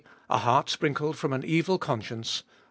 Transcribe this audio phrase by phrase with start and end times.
[0.31, 2.41] A Heart sprinkled from an Evil Conscience.